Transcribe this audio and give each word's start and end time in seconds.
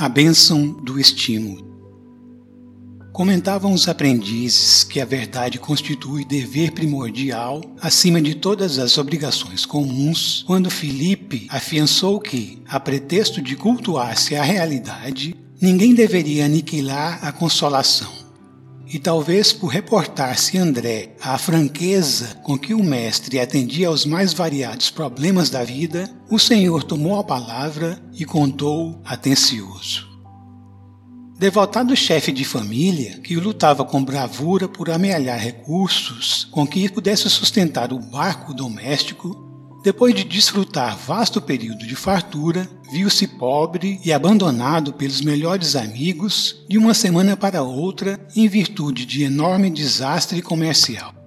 A 0.00 0.08
bênção 0.08 0.66
do 0.82 0.98
estímulo. 0.98 1.62
Comentavam 3.12 3.74
os 3.74 3.86
aprendizes 3.86 4.82
que 4.82 4.98
a 4.98 5.04
verdade 5.04 5.58
constitui 5.58 6.24
dever 6.24 6.72
primordial 6.72 7.60
acima 7.82 8.18
de 8.18 8.34
todas 8.34 8.78
as 8.78 8.96
obrigações 8.96 9.66
comuns, 9.66 10.42
quando 10.46 10.70
Filipe 10.70 11.46
afiançou 11.50 12.18
que, 12.18 12.62
a 12.66 12.80
pretexto 12.80 13.42
de 13.42 13.54
cultuar-se 13.56 14.34
a 14.34 14.42
realidade, 14.42 15.36
ninguém 15.60 15.92
deveria 15.92 16.46
aniquilar 16.46 17.22
a 17.22 17.30
consolação. 17.30 18.10
E 18.92 18.98
talvez 18.98 19.52
por 19.52 19.68
reportar-se 19.68 20.56
André 20.56 21.14
à 21.20 21.36
franqueza 21.36 22.36
com 22.42 22.58
que 22.58 22.72
o 22.72 22.82
mestre 22.82 23.38
atendia 23.38 23.86
aos 23.86 24.06
mais 24.06 24.32
variados 24.32 24.90
problemas 24.90 25.50
da 25.50 25.62
vida, 25.62 26.10
o 26.30 26.38
Senhor 26.38 26.82
tomou 26.82 27.20
a 27.20 27.22
palavra 27.22 28.02
e 28.20 28.24
contou 28.26 29.00
atencioso. 29.04 30.06
Devotado 31.38 31.96
chefe 31.96 32.30
de 32.30 32.44
família, 32.44 33.18
que 33.20 33.34
lutava 33.34 33.82
com 33.82 34.04
bravura 34.04 34.68
por 34.68 34.90
amealhar 34.90 35.38
recursos 35.38 36.46
com 36.50 36.66
que 36.66 36.86
pudesse 36.90 37.30
sustentar 37.30 37.94
o 37.94 37.98
barco 37.98 38.52
doméstico, 38.52 39.48
depois 39.82 40.14
de 40.14 40.22
desfrutar 40.22 40.98
vasto 40.98 41.40
período 41.40 41.86
de 41.86 41.96
fartura, 41.96 42.68
viu-se 42.92 43.26
pobre 43.26 43.98
e 44.04 44.12
abandonado 44.12 44.92
pelos 44.92 45.22
melhores 45.22 45.74
amigos 45.74 46.62
de 46.68 46.76
uma 46.76 46.92
semana 46.92 47.34
para 47.34 47.62
outra 47.62 48.20
em 48.36 48.46
virtude 48.46 49.06
de 49.06 49.22
enorme 49.22 49.70
desastre 49.70 50.42
comercial. 50.42 51.19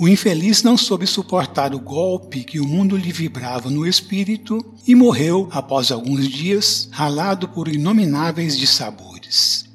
O 0.00 0.08
infeliz 0.08 0.62
não 0.62 0.78
soube 0.78 1.06
suportar 1.06 1.74
o 1.74 1.78
golpe 1.78 2.42
que 2.42 2.58
o 2.58 2.66
mundo 2.66 2.96
lhe 2.96 3.12
vibrava 3.12 3.68
no 3.68 3.86
espírito 3.86 4.58
e 4.86 4.94
morreu, 4.94 5.46
após 5.52 5.92
alguns 5.92 6.26
dias, 6.26 6.88
ralado 6.90 7.46
por 7.46 7.68
inomináveis 7.68 8.56
dissabores. 8.56 9.66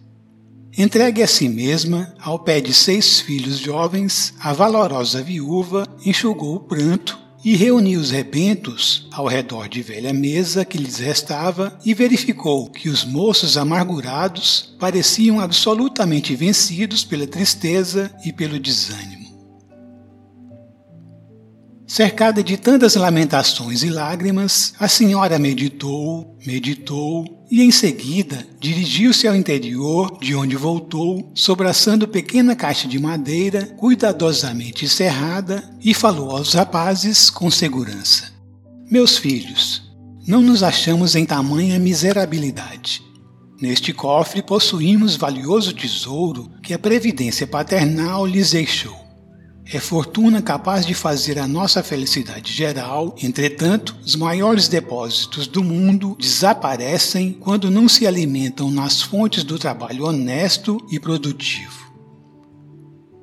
Entregue 0.75 1.21
a 1.21 1.27
si 1.27 1.47
mesma, 1.47 2.11
ao 2.19 2.39
pé 2.39 2.59
de 2.59 2.73
seis 2.73 3.19
filhos 3.19 3.59
jovens, 3.59 4.33
a 4.39 4.51
valorosa 4.51 5.21
viúva 5.21 5.87
enxugou 6.03 6.55
o 6.55 6.59
pranto 6.61 7.19
e 7.43 7.55
reuniu 7.55 7.99
os 7.99 8.09
rebentos 8.09 9.07
ao 9.11 9.27
redor 9.27 9.69
de 9.69 9.83
velha 9.83 10.11
mesa 10.11 10.65
que 10.65 10.79
lhes 10.79 10.97
restava 10.97 11.77
e 11.85 11.93
verificou 11.93 12.67
que 12.71 12.89
os 12.89 13.05
moços 13.05 13.57
amargurados 13.57 14.75
pareciam 14.79 15.39
absolutamente 15.39 16.35
vencidos 16.35 17.03
pela 17.03 17.27
tristeza 17.27 18.11
e 18.25 18.33
pelo 18.33 18.59
desânimo. 18.59 19.24
Cercada 21.95 22.43
de 22.43 22.57
tantas 22.57 22.95
lamentações 22.95 23.81
e 23.81 23.89
lágrimas, 23.89 24.73
a 24.77 24.85
senhora 24.85 25.39
meditou, 25.39 26.37
meditou 26.45 27.47
e 27.49 27.61
em 27.61 27.71
seguida 27.71 28.45
dirigiu-se 28.59 29.25
ao 29.25 29.33
interior, 29.33 30.19
de 30.19 30.35
onde 30.35 30.57
voltou, 30.57 31.31
sobraçando 31.33 32.05
pequena 32.05 32.53
caixa 32.53 32.85
de 32.85 32.99
madeira 32.99 33.65
cuidadosamente 33.77 34.89
cerrada 34.89 35.63
e 35.81 35.93
falou 35.93 36.31
aos 36.31 36.53
rapazes 36.53 37.29
com 37.29 37.49
segurança: 37.49 38.29
Meus 38.91 39.17
filhos, 39.17 39.89
não 40.27 40.41
nos 40.41 40.63
achamos 40.63 41.15
em 41.15 41.25
tamanha 41.25 41.79
miserabilidade. 41.79 43.01
Neste 43.61 43.93
cofre 43.93 44.41
possuímos 44.41 45.15
valioso 45.15 45.71
tesouro 45.71 46.51
que 46.61 46.73
a 46.73 46.79
previdência 46.79 47.47
paternal 47.47 48.25
lhes 48.25 48.51
deixou. 48.51 49.04
É 49.67 49.79
fortuna 49.79 50.43
capaz 50.43 50.85
de 50.85 50.93
fazer 50.93 51.39
a 51.39 51.47
nossa 51.47 51.81
felicidade 51.81 52.53
geral, 52.53 53.15
entretanto, 53.21 53.95
os 54.05 54.15
maiores 54.15 54.67
depósitos 54.67 55.47
do 55.47 55.63
mundo 55.63 56.15
desaparecem 56.19 57.33
quando 57.33 57.71
não 57.71 57.89
se 57.89 58.05
alimentam 58.05 58.69
nas 58.69 59.01
fontes 59.01 59.43
do 59.43 59.57
trabalho 59.57 60.05
honesto 60.05 60.77
e 60.91 60.99
produtivo. 60.99 61.83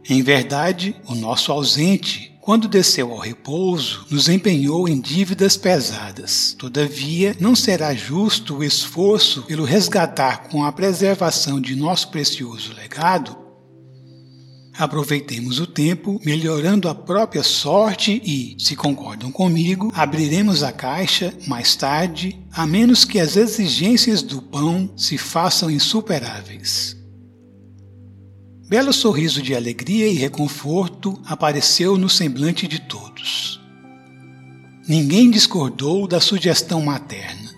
Em 0.08 0.20
verdade, 0.20 0.96
o 1.06 1.14
nosso 1.14 1.52
ausente, 1.52 2.36
quando 2.40 2.66
desceu 2.66 3.12
ao 3.12 3.18
repouso, 3.18 4.04
nos 4.10 4.28
empenhou 4.28 4.88
em 4.88 5.00
dívidas 5.00 5.56
pesadas. 5.56 6.56
Todavia, 6.58 7.36
não 7.38 7.54
será 7.54 7.94
justo 7.94 8.56
o 8.56 8.64
esforço 8.64 9.42
pelo 9.42 9.64
resgatar 9.64 10.48
com 10.48 10.64
a 10.64 10.72
preservação 10.72 11.60
de 11.60 11.76
nosso 11.76 12.08
precioso 12.08 12.74
legado 12.74 13.41
Aproveitemos 14.82 15.60
o 15.60 15.66
tempo, 15.68 16.20
melhorando 16.24 16.88
a 16.88 16.94
própria 16.94 17.44
sorte 17.44 18.20
e, 18.24 18.56
se 18.58 18.74
concordam 18.74 19.30
comigo, 19.30 19.92
abriremos 19.94 20.64
a 20.64 20.72
caixa 20.72 21.32
mais 21.46 21.76
tarde, 21.76 22.36
a 22.50 22.66
menos 22.66 23.04
que 23.04 23.20
as 23.20 23.36
exigências 23.36 24.22
do 24.22 24.42
pão 24.42 24.92
se 24.96 25.16
façam 25.16 25.70
insuperáveis. 25.70 26.96
Belo 28.68 28.92
sorriso 28.92 29.40
de 29.40 29.54
alegria 29.54 30.08
e 30.08 30.14
reconforto 30.14 31.16
apareceu 31.26 31.96
no 31.96 32.08
semblante 32.08 32.66
de 32.66 32.80
todos. 32.80 33.60
Ninguém 34.88 35.30
discordou 35.30 36.08
da 36.08 36.20
sugestão 36.20 36.82
materna. 36.82 37.54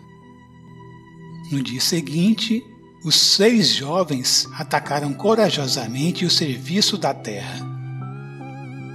No 1.50 1.62
dia 1.62 1.80
seguinte, 1.80 2.62
os 3.04 3.16
seis 3.16 3.68
jovens 3.68 4.48
atacaram 4.54 5.12
corajosamente 5.12 6.24
o 6.24 6.30
serviço 6.30 6.96
da 6.96 7.12
terra. 7.12 7.60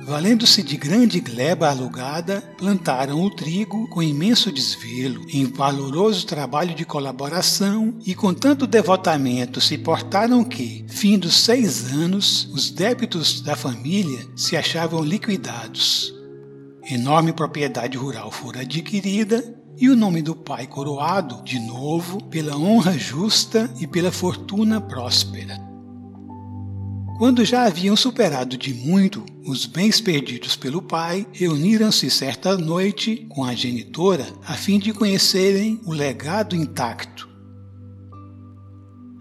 Valendo-se 0.04 0.64
de 0.64 0.76
grande 0.76 1.20
gleba 1.20 1.70
alugada, 1.70 2.42
plantaram 2.58 3.22
o 3.22 3.30
trigo 3.30 3.88
com 3.90 4.02
imenso 4.02 4.52
desvelo, 4.52 5.24
em 5.30 5.46
valoroso 5.46 6.26
trabalho 6.26 6.74
de 6.74 6.84
colaboração, 6.84 7.94
e 8.04 8.16
com 8.16 8.34
tanto 8.34 8.66
devotamento 8.66 9.62
se 9.62 9.78
portaram 9.78 10.44
que, 10.44 10.84
fim 10.88 11.20
dos 11.20 11.38
seis 11.44 11.94
anos, 11.94 12.50
os 12.52 12.72
débitos 12.72 13.42
da 13.42 13.56
família 13.56 14.26
se 14.36 14.58
achavam 14.58 15.04
liquidados. 15.04 16.12
Enorme 16.90 17.32
propriedade 17.32 17.96
rural 17.96 18.32
fora 18.32 18.62
adquirida 18.62 19.59
e 19.80 19.90
o 19.90 19.96
nome 19.96 20.22
do 20.22 20.36
pai 20.36 20.68
coroado, 20.68 21.42
de 21.44 21.58
novo, 21.60 22.22
pela 22.26 22.58
honra 22.58 22.98
justa 22.98 23.74
e 23.80 23.88
pela 23.88 24.12
fortuna 24.12 24.82
próspera. 24.82 25.58
Quando 27.18 27.44
já 27.46 27.66
haviam 27.66 27.96
superado 27.96 28.58
de 28.58 28.74
muito 28.74 29.26
os 29.46 29.66
bens 29.66 30.00
perdidos 30.00 30.56
pelo 30.56 30.82
pai, 30.82 31.26
reuniram-se 31.32 32.10
certa 32.10 32.58
noite 32.58 33.26
com 33.30 33.44
a 33.44 33.54
genitora 33.54 34.26
a 34.46 34.54
fim 34.54 34.80
de 34.80 34.94
conhecerem 34.94 35.82
o 35.86 35.94
legado 35.94 36.56
intacto. 36.56 37.30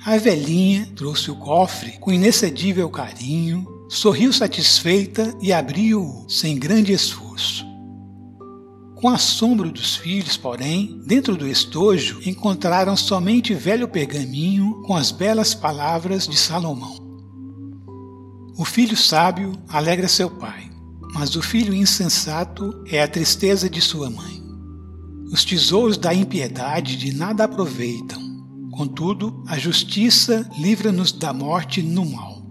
A 0.04 0.16
velhinha 0.16 0.90
trouxe 0.94 1.30
o 1.30 1.36
cofre 1.36 1.98
com 1.98 2.12
inexcedível 2.12 2.88
carinho, 2.88 3.66
sorriu 3.88 4.32
satisfeita 4.32 5.36
e 5.40 5.52
abriu-o 5.52 6.28
sem 6.28 6.56
grande 6.56 6.92
esforço. 6.92 7.67
Com 9.00 9.08
assombro 9.08 9.70
dos 9.70 9.94
filhos, 9.94 10.36
porém, 10.36 11.00
dentro 11.06 11.36
do 11.36 11.46
estojo 11.46 12.20
encontraram 12.26 12.96
somente 12.96 13.54
velho 13.54 13.86
pergaminho 13.86 14.82
com 14.82 14.96
as 14.96 15.12
belas 15.12 15.54
palavras 15.54 16.26
de 16.26 16.36
Salomão. 16.36 16.96
O 18.56 18.64
filho 18.64 18.96
sábio 18.96 19.52
alegra 19.68 20.08
seu 20.08 20.28
pai, 20.28 20.68
mas 21.14 21.36
o 21.36 21.42
filho 21.42 21.72
insensato 21.72 22.82
é 22.88 23.00
a 23.00 23.06
tristeza 23.06 23.70
de 23.70 23.80
sua 23.80 24.10
mãe. 24.10 24.42
Os 25.30 25.44
tesouros 25.44 25.96
da 25.96 26.12
impiedade 26.12 26.96
de 26.96 27.14
nada 27.14 27.44
aproveitam, 27.44 28.20
contudo, 28.72 29.44
a 29.46 29.56
justiça 29.56 30.44
livra-nos 30.58 31.12
da 31.12 31.32
morte 31.32 31.82
no 31.82 32.04
mal. 32.04 32.42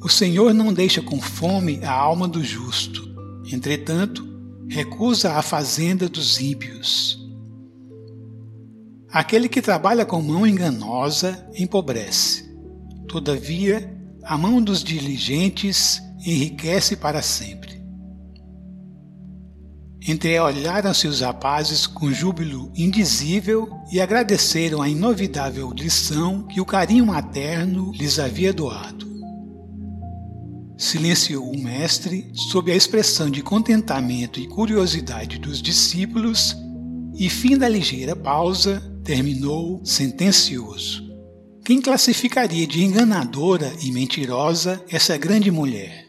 O 0.00 0.08
Senhor 0.08 0.54
não 0.54 0.72
deixa 0.72 1.02
com 1.02 1.20
fome 1.20 1.80
a 1.82 1.90
alma 1.90 2.28
do 2.28 2.44
justo, 2.44 3.02
entretanto, 3.52 4.33
recusa 4.68 5.34
a 5.34 5.42
fazenda 5.42 6.08
dos 6.08 6.40
ímpios. 6.40 7.20
Aquele 9.10 9.48
que 9.48 9.62
trabalha 9.62 10.04
com 10.04 10.20
mão 10.20 10.46
enganosa 10.46 11.48
empobrece. 11.56 12.52
Todavia, 13.06 13.96
a 14.24 14.36
mão 14.36 14.60
dos 14.60 14.82
diligentes 14.82 16.02
enriquece 16.26 16.96
para 16.96 17.22
sempre. 17.22 17.74
Entreolharam-se 20.06 21.06
os 21.06 21.20
rapazes 21.20 21.86
com 21.86 22.12
júbilo 22.12 22.70
indizível 22.76 23.70
e 23.90 24.00
agradeceram 24.00 24.82
a 24.82 24.88
inovidável 24.88 25.72
lição 25.72 26.42
que 26.46 26.60
o 26.60 26.66
carinho 26.66 27.06
materno 27.06 27.90
lhes 27.92 28.18
havia 28.18 28.52
doado. 28.52 29.03
Silenciou 30.76 31.50
o 31.50 31.58
mestre 31.58 32.30
sob 32.34 32.70
a 32.70 32.76
expressão 32.76 33.30
de 33.30 33.42
contentamento 33.42 34.40
e 34.40 34.48
curiosidade 34.48 35.38
dos 35.38 35.62
discípulos 35.62 36.56
e, 37.16 37.28
fim 37.30 37.56
da 37.56 37.68
ligeira 37.68 38.16
pausa, 38.16 38.82
terminou 39.04 39.80
sentencioso. 39.84 41.04
Quem 41.64 41.80
classificaria 41.80 42.66
de 42.66 42.82
enganadora 42.82 43.72
e 43.82 43.90
mentirosa 43.90 44.84
essa 44.90 45.16
grande 45.16 45.50
mulher? 45.50 46.08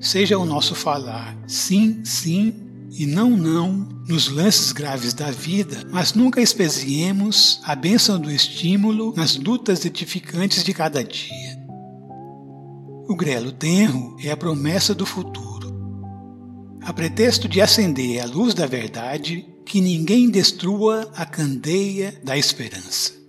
Seja 0.00 0.38
o 0.38 0.44
nosso 0.44 0.74
falar 0.74 1.38
sim, 1.46 2.04
sim 2.04 2.54
e 2.92 3.06
não, 3.06 3.30
não 3.30 3.88
nos 4.08 4.28
lances 4.28 4.72
graves 4.72 5.14
da 5.14 5.30
vida, 5.30 5.86
mas 5.90 6.12
nunca 6.12 6.40
espeziemos 6.40 7.60
a 7.64 7.74
bênção 7.76 8.18
do 8.18 8.30
estímulo 8.30 9.14
nas 9.16 9.36
lutas 9.36 9.84
edificantes 9.84 10.64
de 10.64 10.74
cada 10.74 11.04
dia. 11.04 11.59
O 13.10 13.16
grelo 13.16 13.50
tenro 13.50 14.16
é 14.22 14.30
a 14.30 14.36
promessa 14.36 14.94
do 14.94 15.04
futuro. 15.04 15.68
A 16.80 16.92
pretexto 16.92 17.48
de 17.48 17.60
acender 17.60 18.22
a 18.22 18.24
luz 18.24 18.54
da 18.54 18.66
verdade, 18.66 19.44
que 19.66 19.80
ninguém 19.80 20.30
destrua 20.30 21.10
a 21.16 21.26
candeia 21.26 22.14
da 22.22 22.38
esperança. 22.38 23.19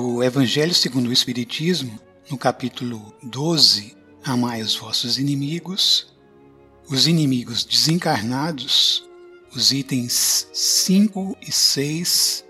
Do 0.00 0.24
Evangelho 0.24 0.74
segundo 0.74 1.08
o 1.08 1.12
Espiritismo, 1.12 2.00
no 2.30 2.38
capítulo 2.38 3.14
12, 3.22 3.94
Amai 4.24 4.62
os 4.62 4.74
vossos 4.74 5.18
inimigos, 5.18 6.06
os 6.88 7.06
inimigos 7.06 7.64
desencarnados, 7.64 9.06
os 9.54 9.72
itens 9.72 10.48
5 10.54 11.36
e 11.46 11.52
6. 11.52 12.46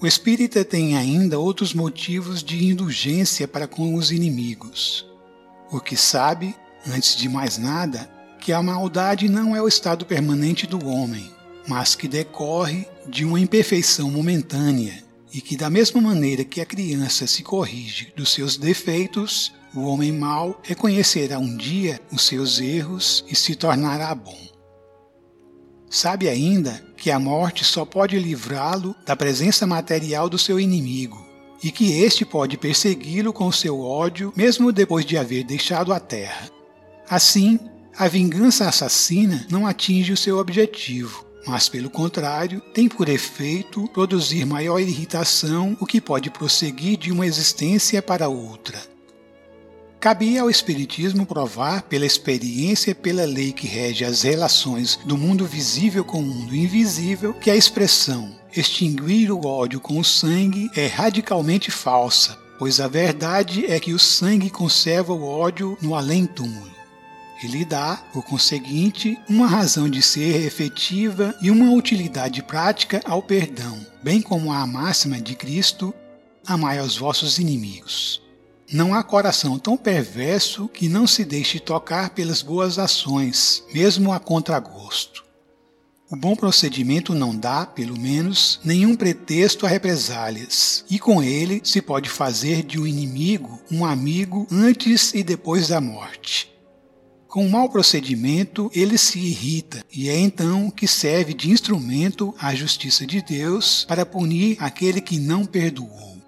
O 0.00 0.06
espírita 0.06 0.64
tem 0.64 0.96
ainda 0.96 1.40
outros 1.40 1.74
motivos 1.74 2.40
de 2.40 2.64
indulgência 2.64 3.48
para 3.48 3.66
com 3.66 3.96
os 3.96 4.12
inimigos, 4.12 5.04
porque 5.70 5.96
sabe, 5.96 6.54
antes 6.86 7.16
de 7.16 7.28
mais 7.28 7.58
nada, 7.58 8.08
que 8.40 8.52
a 8.52 8.62
maldade 8.62 9.28
não 9.28 9.56
é 9.56 9.60
o 9.60 9.66
estado 9.66 10.06
permanente 10.06 10.68
do 10.68 10.86
homem 10.86 11.41
mas 11.66 11.94
que 11.94 12.08
decorre 12.08 12.86
de 13.06 13.24
uma 13.24 13.40
imperfeição 13.40 14.10
momentânea 14.10 15.02
e 15.32 15.40
que, 15.40 15.56
da 15.56 15.70
mesma 15.70 16.00
maneira 16.00 16.44
que 16.44 16.60
a 16.60 16.66
criança 16.66 17.26
se 17.26 17.42
corrige 17.42 18.12
dos 18.14 18.32
seus 18.32 18.56
defeitos, 18.56 19.52
o 19.74 19.82
homem 19.82 20.12
mau 20.12 20.60
reconhecerá 20.62 21.38
um 21.38 21.56
dia 21.56 22.00
os 22.12 22.26
seus 22.26 22.60
erros 22.60 23.24
e 23.28 23.34
se 23.34 23.54
tornará 23.54 24.14
bom. 24.14 24.38
Sabe 25.88 26.28
ainda 26.28 26.82
que 26.96 27.10
a 27.10 27.18
morte 27.18 27.64
só 27.64 27.84
pode 27.84 28.18
livrá-lo 28.18 28.94
da 29.04 29.16
presença 29.16 29.66
material 29.66 30.28
do 30.28 30.38
seu 30.38 30.60
inimigo 30.60 31.26
e 31.62 31.70
que 31.70 32.02
este 32.02 32.24
pode 32.24 32.56
persegui-lo 32.56 33.32
com 33.32 33.52
seu 33.52 33.80
ódio 33.80 34.32
mesmo 34.36 34.72
depois 34.72 35.04
de 35.04 35.16
haver 35.16 35.44
deixado 35.44 35.92
a 35.92 36.00
terra. 36.00 36.50
Assim, 37.08 37.58
a 37.96 38.08
vingança 38.08 38.68
assassina 38.68 39.46
não 39.50 39.66
atinge 39.66 40.12
o 40.12 40.16
seu 40.16 40.38
objetivo, 40.38 41.24
mas, 41.46 41.68
pelo 41.68 41.90
contrário, 41.90 42.60
tem 42.72 42.88
por 42.88 43.08
efeito 43.08 43.88
produzir 43.88 44.44
maior 44.44 44.78
irritação, 44.78 45.76
o 45.80 45.86
que 45.86 46.00
pode 46.00 46.30
prosseguir 46.30 46.96
de 46.96 47.10
uma 47.10 47.26
existência 47.26 48.00
para 48.00 48.28
outra. 48.28 48.80
Cabia 49.98 50.42
ao 50.42 50.50
Espiritismo 50.50 51.24
provar, 51.24 51.82
pela 51.82 52.06
experiência 52.06 52.90
e 52.90 52.94
pela 52.94 53.24
lei 53.24 53.52
que 53.52 53.66
rege 53.66 54.04
as 54.04 54.22
relações 54.22 54.98
do 55.04 55.16
mundo 55.16 55.46
visível 55.46 56.04
com 56.04 56.18
o 56.18 56.22
mundo 56.22 56.56
invisível, 56.56 57.34
que 57.34 57.50
a 57.50 57.56
expressão 57.56 58.36
extinguir 58.54 59.30
o 59.30 59.46
ódio 59.46 59.80
com 59.80 59.98
o 59.98 60.04
sangue 60.04 60.70
é 60.74 60.86
radicalmente 60.86 61.70
falsa, 61.70 62.36
pois 62.58 62.80
a 62.80 62.88
verdade 62.88 63.66
é 63.66 63.78
que 63.78 63.92
o 63.92 63.98
sangue 63.98 64.50
conserva 64.50 65.12
o 65.12 65.24
ódio 65.24 65.78
no 65.80 65.94
além-túmulo 65.94 66.71
e 67.42 67.48
lhe 67.48 67.64
dá, 67.64 67.96
por 68.12 68.24
conseguinte, 68.24 69.18
uma 69.28 69.46
razão 69.46 69.88
de 69.88 70.02
ser 70.02 70.44
efetiva 70.44 71.34
e 71.40 71.50
uma 71.50 71.72
utilidade 71.72 72.42
prática 72.42 73.00
ao 73.04 73.22
perdão, 73.22 73.78
bem 74.02 74.20
como 74.20 74.52
a 74.52 74.66
máxima 74.66 75.20
de 75.20 75.34
Cristo: 75.34 75.94
amai 76.46 76.78
aos 76.78 76.96
vossos 76.96 77.38
inimigos. 77.38 78.22
Não 78.72 78.94
há 78.94 79.02
coração 79.02 79.58
tão 79.58 79.76
perverso 79.76 80.68
que 80.68 80.88
não 80.88 81.06
se 81.06 81.24
deixe 81.24 81.60
tocar 81.60 82.10
pelas 82.10 82.40
boas 82.40 82.78
ações, 82.78 83.62
mesmo 83.72 84.12
a 84.12 84.18
contragosto. 84.18 85.22
O 86.12 86.16
bom 86.16 86.36
procedimento 86.36 87.14
não 87.14 87.34
dá, 87.34 87.64
pelo 87.64 87.98
menos, 87.98 88.60
nenhum 88.62 88.94
pretexto 88.94 89.64
a 89.64 89.68
represálias, 89.68 90.84
e 90.90 90.98
com 90.98 91.22
ele 91.22 91.62
se 91.64 91.80
pode 91.80 92.10
fazer 92.10 92.62
de 92.62 92.78
um 92.78 92.86
inimigo 92.86 93.58
um 93.70 93.82
amigo 93.82 94.46
antes 94.50 95.14
e 95.14 95.22
depois 95.22 95.68
da 95.68 95.80
morte. 95.80 96.51
Com 97.32 97.46
o 97.46 97.50
mau 97.50 97.66
procedimento, 97.66 98.70
ele 98.74 98.98
se 98.98 99.18
irrita 99.18 99.82
e 99.90 100.10
é 100.10 100.18
então 100.18 100.70
que 100.70 100.86
serve 100.86 101.32
de 101.32 101.48
instrumento 101.48 102.34
à 102.38 102.54
justiça 102.54 103.06
de 103.06 103.22
Deus 103.22 103.86
para 103.88 104.04
punir 104.04 104.58
aquele 104.60 105.00
que 105.00 105.18
não 105.18 105.46
perdoou. 105.46 106.18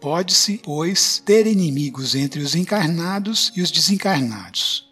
Pode-se, 0.00 0.60
pois, 0.62 1.20
ter 1.26 1.48
inimigos 1.48 2.14
entre 2.14 2.40
os 2.40 2.54
encarnados 2.54 3.50
e 3.56 3.62
os 3.62 3.72
desencarnados. 3.72 4.88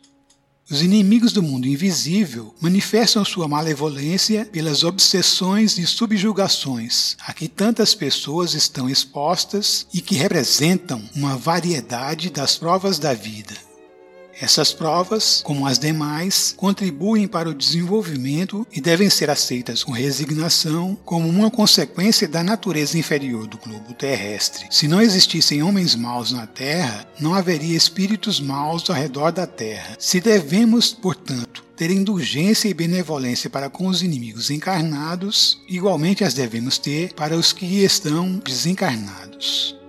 Os 0.69 0.83
inimigos 0.83 1.33
do 1.33 1.45
mundo 1.45 1.69
invisível 1.69 2.53
manifestam 2.61 3.25
sua 3.25 3.47
malevolência 3.47 4.45
pelas 4.47 4.83
obsessões 4.83 5.79
e 5.79 5.87
subjugações 5.87 7.17
a 7.25 7.33
que 7.33 7.47
tantas 7.47 7.95
pessoas 7.95 8.53
estão 8.53 8.91
expostas 8.91 9.87
e 9.95 10.01
que 10.01 10.17
representam 10.17 11.01
uma 11.15 11.37
variedade 11.37 12.31
das 12.31 12.57
provas 12.57 12.99
da 12.99 13.15
vida. 13.15 13.55
Essas 14.43 14.73
provas, 14.73 15.41
como 15.45 15.69
as 15.69 15.79
demais, 15.79 16.53
contribuem 16.57 17.29
para 17.29 17.49
o 17.49 17.55
desenvolvimento 17.55 18.67
e 18.73 18.81
devem 18.81 19.09
ser 19.09 19.31
aceitas 19.31 19.85
com 19.85 19.93
resignação 19.93 20.99
como 21.05 21.29
uma 21.29 21.49
consequência 21.49 22.27
da 22.27 22.43
natureza 22.43 22.99
inferior 22.99 23.47
do 23.47 23.57
globo 23.57 23.95
terrestre. 23.95 24.67
Se 24.69 24.89
não 24.89 25.01
existissem 25.01 25.63
homens 25.63 25.95
maus 25.95 26.33
na 26.33 26.45
Terra, 26.45 27.07
não 27.21 27.35
haveria 27.35 27.77
espíritos 27.77 28.41
maus 28.41 28.91
ao 28.91 28.97
redor 28.97 29.31
da 29.31 29.47
Terra. 29.47 29.95
Se 29.97 30.21
devemos, 30.21 30.93
portanto, 30.93 31.65
ter 31.77 31.93
indulgência 31.93 32.69
e 32.69 32.75
benevolência 32.75 33.49
para 33.49 33.71
com 33.71 33.87
os 33.87 34.03
inimigos 34.03 34.51
encarnados, 34.51 35.61
igualmente 35.69 36.25
as 36.25 36.35
devemos 36.35 36.79
ter 36.79 37.13
para 37.15 37.37
os 37.37 37.53
que 37.53 37.85
estão 37.85 38.43
desencarnados. 38.45 39.81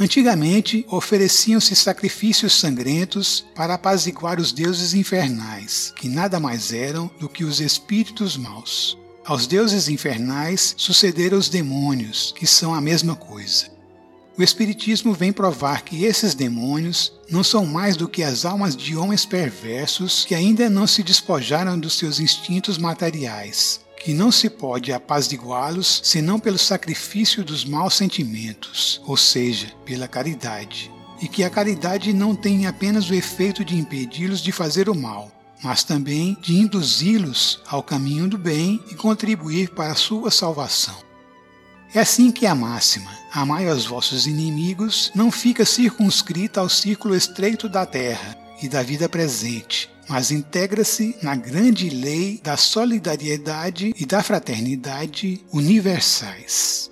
Antigamente, 0.00 0.86
ofereciam-se 0.88 1.76
sacrifícios 1.76 2.54
sangrentos 2.54 3.44
para 3.54 3.74
apaziguar 3.74 4.40
os 4.40 4.50
deuses 4.50 4.94
infernais, 4.94 5.92
que 5.94 6.08
nada 6.08 6.40
mais 6.40 6.72
eram 6.72 7.10
do 7.20 7.28
que 7.28 7.44
os 7.44 7.60
espíritos 7.60 8.34
maus. 8.34 8.96
Aos 9.26 9.46
deuses 9.46 9.88
infernais 9.88 10.74
sucederam 10.78 11.38
os 11.38 11.50
demônios, 11.50 12.32
que 12.34 12.46
são 12.46 12.74
a 12.74 12.80
mesma 12.80 13.14
coisa. 13.14 13.66
O 14.38 14.42
Espiritismo 14.42 15.12
vem 15.12 15.34
provar 15.34 15.82
que 15.82 16.02
esses 16.06 16.32
demônios 16.32 17.12
não 17.30 17.44
são 17.44 17.66
mais 17.66 17.94
do 17.94 18.08
que 18.08 18.22
as 18.22 18.46
almas 18.46 18.74
de 18.74 18.96
homens 18.96 19.26
perversos 19.26 20.24
que 20.24 20.34
ainda 20.34 20.70
não 20.70 20.86
se 20.86 21.02
despojaram 21.02 21.78
dos 21.78 21.98
seus 21.98 22.18
instintos 22.18 22.78
materiais 22.78 23.80
que 24.00 24.14
não 24.14 24.32
se 24.32 24.48
pode 24.48 24.92
apaziguá-los 24.92 26.00
senão 26.02 26.40
pelo 26.40 26.58
sacrifício 26.58 27.44
dos 27.44 27.66
maus 27.66 27.94
sentimentos, 27.94 29.00
ou 29.06 29.16
seja, 29.16 29.68
pela 29.84 30.08
caridade, 30.08 30.90
e 31.20 31.28
que 31.28 31.44
a 31.44 31.50
caridade 31.50 32.12
não 32.14 32.34
tem 32.34 32.66
apenas 32.66 33.10
o 33.10 33.14
efeito 33.14 33.62
de 33.62 33.76
impedi-los 33.76 34.40
de 34.40 34.50
fazer 34.52 34.88
o 34.88 34.94
mal, 34.94 35.30
mas 35.62 35.84
também 35.84 36.34
de 36.40 36.54
induzi-los 36.54 37.60
ao 37.66 37.82
caminho 37.82 38.26
do 38.26 38.38
bem 38.38 38.82
e 38.90 38.94
contribuir 38.94 39.68
para 39.74 39.92
a 39.92 39.96
sua 39.96 40.30
salvação. 40.30 40.96
É 41.92 42.00
assim 42.00 42.30
que 42.30 42.46
a 42.46 42.54
máxima, 42.54 43.10
amai 43.30 43.68
aos 43.68 43.84
vossos 43.84 44.26
inimigos, 44.26 45.12
não 45.14 45.30
fica 45.30 45.66
circunscrita 45.66 46.60
ao 46.60 46.70
círculo 46.70 47.14
estreito 47.14 47.68
da 47.68 47.84
terra 47.84 48.34
e 48.62 48.68
da 48.68 48.82
vida 48.82 49.10
presente, 49.10 49.90
mas 50.10 50.32
integra-se 50.32 51.16
na 51.22 51.36
grande 51.36 51.88
lei 51.88 52.40
da 52.42 52.56
solidariedade 52.56 53.94
e 53.96 54.04
da 54.04 54.20
fraternidade 54.22 55.40
universais. 55.52 56.89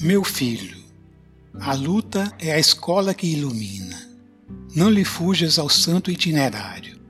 Meu 0.00 0.24
filho, 0.24 0.76
a 1.60 1.74
luta 1.74 2.32
é 2.40 2.52
a 2.52 2.58
escola 2.58 3.14
que 3.14 3.26
ilumina. 3.26 3.98
Não 4.74 4.90
lhe 4.90 5.04
fujas 5.04 5.60
ao 5.60 5.68
santo 5.68 6.10
itinerário. 6.10 7.00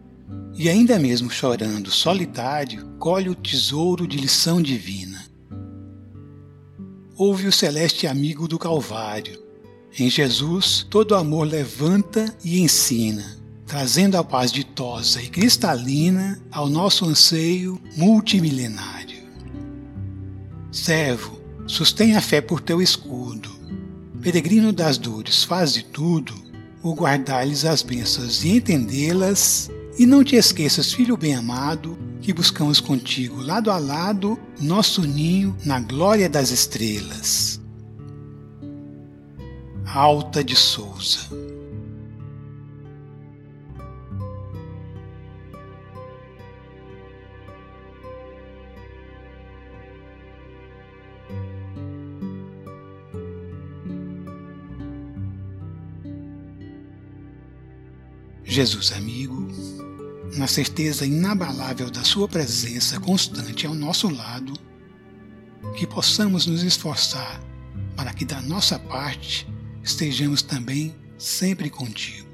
E 0.55 0.69
ainda 0.69 0.99
mesmo 0.99 1.31
chorando, 1.31 1.91
solitário, 1.91 2.95
colhe 2.99 3.31
o 3.31 3.35
tesouro 3.35 4.07
de 4.07 4.19
lição 4.19 4.61
divina. 4.61 5.25
Ouve 7.17 7.47
o 7.47 7.53
celeste 7.53 8.07
amigo 8.07 8.47
do 8.47 8.59
Calvário. 8.59 9.43
Em 9.99 10.11
Jesus, 10.11 10.87
todo 10.91 11.15
amor 11.15 11.47
levanta 11.47 12.37
e 12.45 12.61
ensina, 12.61 13.39
trazendo 13.67 14.17
a 14.17 14.23
paz 14.23 14.53
e 15.23 15.29
cristalina 15.29 16.41
ao 16.51 16.69
nosso 16.69 17.05
anseio 17.05 17.81
multimilenário. 17.97 19.23
Servo, 20.71 21.43
Sustém 21.67 22.17
a 22.17 22.21
fé 22.21 22.41
por 22.41 22.61
teu 22.61 22.83
escudo. 22.83 23.51
Peregrino 24.21 24.73
das 24.73 24.99
dores, 24.99 25.45
faz 25.45 25.73
de 25.73 25.85
tudo 25.85 26.35
o 26.83 26.95
guardar-lhes 26.95 27.65
as 27.65 27.83
bênçãos 27.83 28.45
e 28.45 28.57
entendê-las. 28.57 29.71
E 29.99 30.05
não 30.05 30.25
te 30.25 30.37
esqueças, 30.37 30.93
filho 30.93 31.17
bem-amado, 31.17 31.99
que 32.21 32.33
buscamos 32.33 32.81
contigo 32.81 33.41
lado 33.41 33.71
a 33.71 33.79
lado 33.79 34.39
nosso 34.61 35.03
ninho 35.03 35.57
na 35.65 35.81
glória 35.81 36.29
das 36.29 36.51
estrelas. 36.51 37.61
Alta 39.87 40.43
de 40.43 40.57
Souza 40.57 41.52
Jesus 58.53 58.93
amigo, 58.93 59.49
na 60.37 60.47
certeza 60.47 61.07
inabalável 61.07 61.91
da 61.91 62.05
Sua 62.05 62.29
presença 62.29 63.01
constante 63.01 63.67
ao 63.67 63.75
nosso 63.75 64.11
lado, 64.11 64.53
que 65.75 65.87
possamos 65.87 66.45
nos 66.45 66.63
esforçar 66.63 67.41
para 67.97 68.13
que 68.13 68.27
da 68.27 68.43
nossa 68.43 68.79
parte 68.79 69.49
estejamos 69.83 70.43
também 70.43 70.95
sempre 71.17 71.71
contigo. 71.71 72.29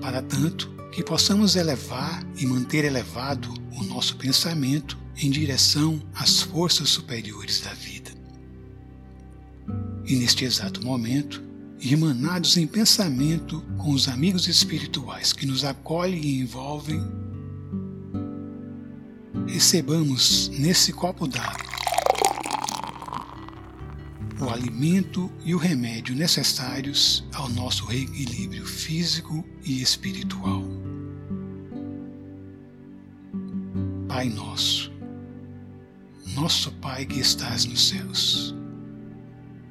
Para 0.00 0.22
tanto, 0.22 0.70
que 0.90 1.04
possamos 1.04 1.54
elevar 1.54 2.26
e 2.38 2.46
manter 2.46 2.86
elevado 2.86 3.52
o 3.72 3.84
nosso 3.84 4.16
pensamento 4.16 4.96
em 5.18 5.30
direção 5.30 6.00
às 6.14 6.40
forças 6.40 6.88
superiores 6.88 7.60
da 7.60 7.74
vida. 7.74 8.10
E 10.06 10.16
neste 10.16 10.46
exato 10.46 10.82
momento, 10.82 11.42
irmanados 11.82 12.56
em 12.56 12.66
pensamento 12.66 13.60
com 13.76 13.90
os 13.90 14.06
amigos 14.06 14.46
espirituais 14.46 15.32
que 15.32 15.44
nos 15.44 15.64
acolhem 15.64 16.20
e 16.20 16.40
envolvem, 16.40 17.02
recebamos 19.48 20.48
nesse 20.48 20.92
copo 20.92 21.26
d'água 21.26 21.72
o 24.40 24.50
alimento 24.50 25.30
e 25.44 25.54
o 25.54 25.58
remédio 25.58 26.16
necessários 26.16 27.24
ao 27.32 27.48
nosso 27.48 27.84
reequilíbrio 27.84 28.66
físico 28.66 29.44
e 29.64 29.80
espiritual. 29.80 30.64
Pai 34.08 34.28
nosso, 34.28 34.92
nosso 36.34 36.72
Pai 36.72 37.06
que 37.06 37.20
estás 37.20 37.64
nos 37.64 37.88
céus, 37.88 38.54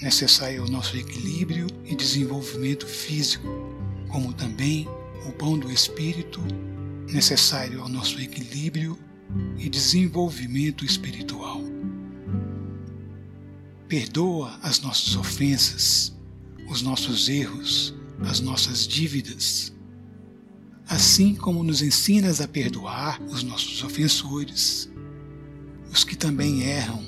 necessário 0.00 0.62
ao 0.62 0.68
nosso 0.68 0.96
equilíbrio 0.96 1.66
e 1.84 1.94
desenvolvimento 1.94 2.86
físico, 2.86 3.46
como 4.08 4.32
também 4.32 4.88
o 5.26 5.32
pão 5.32 5.58
do 5.58 5.70
espírito, 5.70 6.40
necessário 7.10 7.80
ao 7.82 7.88
nosso 7.88 8.20
equilíbrio 8.20 8.98
e 9.58 9.68
desenvolvimento 9.68 10.84
espiritual. 10.84 11.60
perdoa 13.88 14.58
as 14.62 14.80
nossas 14.80 15.14
ofensas, 15.16 16.16
os 16.66 16.80
nossos 16.80 17.28
erros, 17.28 17.94
as 18.20 18.40
nossas 18.40 18.86
dívidas, 18.88 19.70
assim 20.88 21.34
como 21.34 21.62
nos 21.62 21.82
ensinas 21.82 22.40
a 22.40 22.48
perdoar 22.48 23.20
os 23.24 23.42
nossos 23.42 23.84
ofensores, 23.84 24.90
os 25.92 26.04
que 26.04 26.16
também 26.16 26.62
erram, 26.62 27.04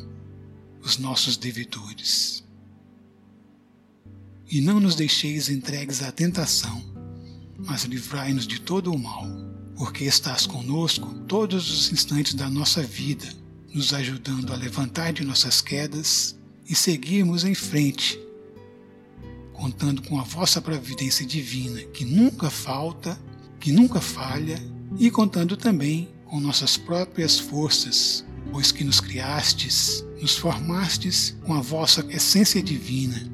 os 0.83 0.99
nossos 0.99 1.38
devedores. 1.38 2.44
E 4.55 4.61
não 4.61 4.79
nos 4.79 4.95
deixeis 4.95 5.49
entregues 5.49 6.01
à 6.01 6.13
tentação, 6.13 6.81
mas 7.59 7.83
livrai-nos 7.83 8.47
de 8.47 8.61
todo 8.61 8.93
o 8.93 8.97
mal, 8.97 9.27
porque 9.75 10.05
estás 10.05 10.47
conosco 10.47 11.13
todos 11.27 11.69
os 11.69 11.93
instantes 11.93 12.35
da 12.35 12.49
nossa 12.49 12.81
vida, 12.81 13.27
nos 13.75 13.93
ajudando 13.93 14.53
a 14.53 14.57
levantar 14.57 15.13
de 15.13 15.25
nossas 15.25 15.61
quedas 15.61 16.39
e 16.69 16.75
seguirmos 16.77 17.43
em 17.43 17.53
frente, 17.53 18.17
contando 19.53 20.03
com 20.03 20.21
a 20.21 20.23
vossa 20.23 20.63
providência 20.63 21.27
divina, 21.27 21.83
que 21.93 22.05
nunca 22.05 22.49
falta, 22.49 23.21
que 23.59 23.73
nunca 23.73 24.01
falha, 24.01 24.63
e 25.01 25.11
contando 25.11 25.57
também 25.57 26.11
com 26.27 26.39
nossas 26.39 26.77
próprias 26.77 27.41
forças, 27.41 28.25
pois 28.53 28.71
que 28.71 28.85
nos 28.85 29.01
criastes, 29.01 30.05
nos 30.23 30.37
formastes 30.37 31.37
com 31.45 31.55
a 31.55 31.61
vossa 31.61 32.07
essência 32.09 32.63
divina, 32.63 33.34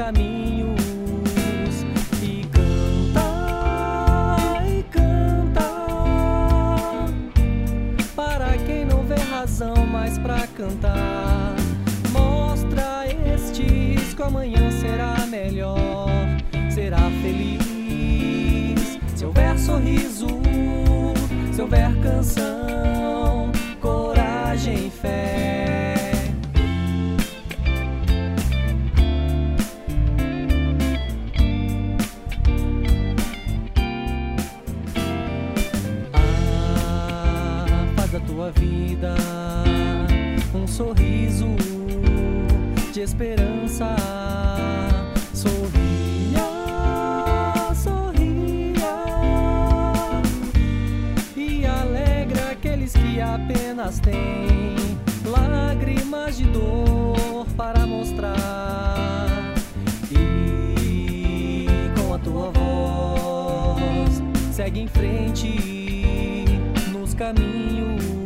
Nos 0.00 0.79
de 42.90 43.02
esperança. 43.02 43.94
Sorria, 45.32 46.42
sorria 47.74 49.02
e 51.36 51.64
alegra 51.64 52.50
aqueles 52.50 52.92
que 52.92 53.20
apenas 53.20 54.00
têm 54.00 54.76
lágrimas 55.24 56.36
de 56.36 56.44
dor 56.46 57.46
para 57.56 57.86
mostrar. 57.86 59.28
E 60.10 61.66
com 61.96 62.14
a 62.14 62.18
tua 62.18 62.50
voz 62.50 64.20
segue 64.52 64.80
em 64.80 64.88
frente 64.88 66.44
nos 66.92 67.14
caminhos 67.14 68.19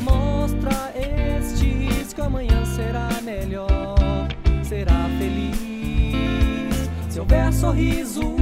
Mostra 0.00 0.92
estes 0.94 2.12
que 2.12 2.20
amanhã 2.20 2.64
será 2.64 3.08
melhor, 3.22 4.28
será 4.62 5.08
feliz. 5.18 6.90
Se 7.08 7.20
houver 7.20 7.52
sorriso, 7.52 8.36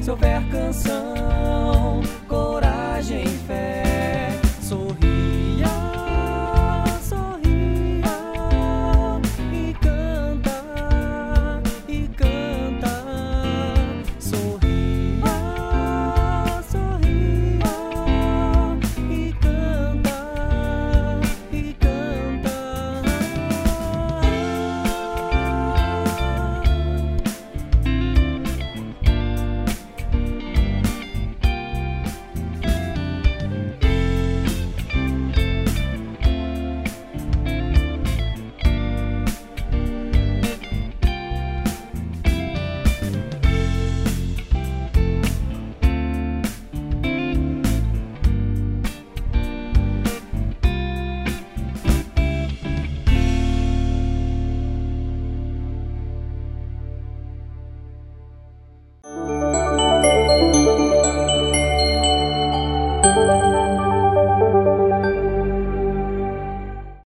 se 0.00 0.10
houver 0.10 0.42
canção, 0.50 2.00
coragem 2.28 3.24
e 3.24 3.46
fé. 3.46 3.87